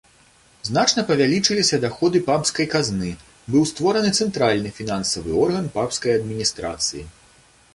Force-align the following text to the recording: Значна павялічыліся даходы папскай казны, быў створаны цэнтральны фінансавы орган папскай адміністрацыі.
Значна 0.69 1.01
павялічыліся 1.09 1.79
даходы 1.83 2.21
папскай 2.29 2.67
казны, 2.75 3.11
быў 3.57 3.67
створаны 3.73 4.09
цэнтральны 4.25 4.69
фінансавы 4.79 5.29
орган 5.43 5.69
папскай 5.77 6.11
адміністрацыі. 6.23 7.03